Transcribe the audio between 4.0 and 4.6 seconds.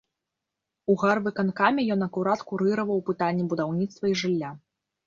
і жылля.